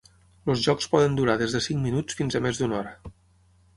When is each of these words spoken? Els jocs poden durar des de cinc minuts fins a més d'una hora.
Els 0.53 0.61
jocs 0.67 0.87
poden 0.93 1.19
durar 1.19 1.35
des 1.41 1.53
de 1.57 1.63
cinc 1.67 1.81
minuts 1.83 2.19
fins 2.23 2.39
a 2.41 2.45
més 2.47 2.63
d'una 2.63 2.77
hora. 2.81 2.95